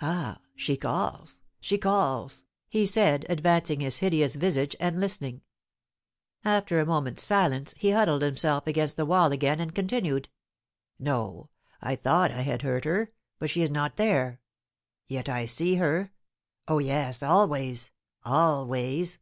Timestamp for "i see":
15.28-15.74